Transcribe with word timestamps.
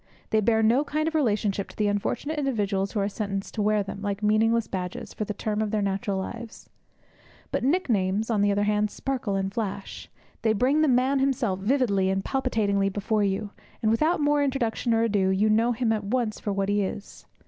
They 0.31 0.41
bear 0.41 0.63
no 0.63 0.83
kind 0.83 1.07
of 1.07 1.13
relationship 1.13 1.69
to 1.69 1.75
the 1.77 1.85
unfortunate 1.87 2.39
individuals 2.39 2.91
who 2.93 2.99
are 2.99 3.07
sentenced 3.07 3.53
to 3.53 3.61
wear 3.61 3.83
them, 3.83 4.01
like 4.01 4.23
meaningless 4.23 4.65
badges, 4.65 5.13
for 5.13 5.25
the 5.25 5.33
term 5.35 5.61
of 5.61 5.69
their 5.69 5.83
natural 5.83 6.17
lives. 6.17 6.67
But 7.51 7.63
nicknames, 7.63 8.31
on 8.31 8.41
the 8.41 8.51
other 8.51 8.63
hand, 8.63 8.89
sparkle 8.89 9.35
and 9.35 9.53
flash; 9.53 10.09
they 10.41 10.53
bring 10.53 10.81
the 10.81 10.87
man 10.87 11.19
himself 11.19 11.59
vividly 11.59 12.09
and 12.09 12.25
palpitatingly 12.25 12.89
before 12.89 13.23
you; 13.23 13.51
and 13.83 13.91
without 13.91 14.19
more 14.19 14.43
introduction 14.43 14.91
or 14.95 15.03
ado, 15.03 15.29
you 15.29 15.51
know 15.51 15.71
him 15.71 15.93
at 15.93 16.05
once 16.05 16.39
for 16.39 16.51
what 16.51 16.67
he 16.69 16.81
is. 16.81 17.27